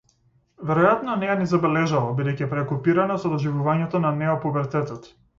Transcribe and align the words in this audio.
Веројатно 0.67 1.17
не 1.23 1.27
ја 1.31 1.33
ни 1.41 1.49
забележала, 1.51 2.15
бидејќи 2.19 2.45
е 2.45 2.47
преокупирана 2.53 3.17
со 3.25 3.33
доживувањето 3.33 4.01
на 4.07 4.13
неопубертетот. 4.23 5.11